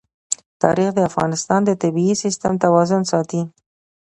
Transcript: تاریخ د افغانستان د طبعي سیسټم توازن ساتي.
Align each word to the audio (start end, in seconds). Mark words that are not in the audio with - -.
تاریخ 0.61 0.89
د 0.95 0.99
افغانستان 1.09 1.59
د 1.65 1.71
طبعي 1.81 2.13
سیسټم 2.23 2.53
توازن 2.63 3.01
ساتي. 3.11 3.41